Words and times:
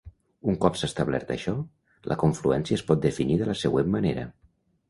Un 0.51 0.55
cop 0.63 0.79
s'ha 0.79 0.87
establert 0.91 1.33
això, 1.35 1.53
la 2.13 2.19
confluència 2.25 2.81
es 2.81 2.85
pot 2.91 3.07
definir 3.07 3.41
de 3.43 3.51
la 3.51 3.59
següent 3.67 3.97
manera. 3.99 4.29